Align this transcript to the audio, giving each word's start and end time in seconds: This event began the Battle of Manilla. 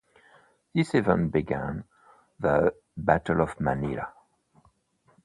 This 0.73 0.95
event 0.95 1.31
began 1.31 1.83
the 2.39 2.73
Battle 2.97 3.39
of 3.39 3.59
Manilla. 3.59 4.11